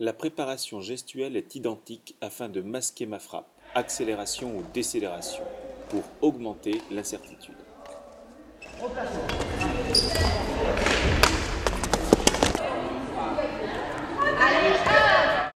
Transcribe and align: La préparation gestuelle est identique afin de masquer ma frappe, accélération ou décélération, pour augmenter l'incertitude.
La 0.00 0.12
préparation 0.12 0.80
gestuelle 0.80 1.36
est 1.36 1.54
identique 1.54 2.16
afin 2.20 2.48
de 2.48 2.60
masquer 2.60 3.06
ma 3.06 3.18
frappe, 3.18 3.48
accélération 3.74 4.56
ou 4.56 4.64
décélération, 4.72 5.44
pour 5.90 6.02
augmenter 6.22 6.80
l'incertitude. 6.90 7.54